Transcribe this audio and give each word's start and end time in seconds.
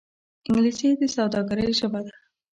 انګلیسي 0.47 0.87
د 0.99 1.01
سوداګرۍ 1.15 1.67
ژبه 1.79 1.99
ده 2.05 2.15